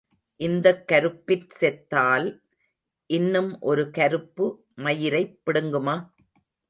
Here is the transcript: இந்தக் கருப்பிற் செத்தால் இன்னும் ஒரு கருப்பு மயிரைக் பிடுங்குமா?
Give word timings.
இந்தக் 0.39 0.87
கருப்பிற் 0.87 1.51
செத்தால் 1.59 2.27
இன்னும் 3.09 3.59
ஒரு 3.61 3.91
கருப்பு 3.91 4.47
மயிரைக் 4.75 5.39
பிடுங்குமா? 5.45 5.95